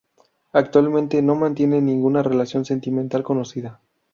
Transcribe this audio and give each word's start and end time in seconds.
Actualmente 0.53 1.21
no 1.21 1.35
mantiene 1.35 1.79
ninguna 1.79 2.23
relación 2.23 2.65
sentimental 2.65 3.21
conocida. 3.21 3.81